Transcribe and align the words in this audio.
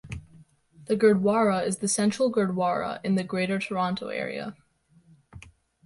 The 0.85 0.95
Gurdwara 0.95 1.63
is 1.63 1.77
the 1.77 1.87
central 1.87 2.31
Gurdwara 2.33 2.99
in 3.03 3.13
the 3.13 3.23
Greater 3.23 3.59
Toronto 3.59 4.07
Area. 4.07 4.57